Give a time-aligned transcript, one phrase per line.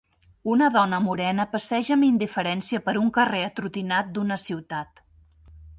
[0.53, 5.07] Una dona morena passeja amb indiferència per un carrer atrotinat d'una ciutat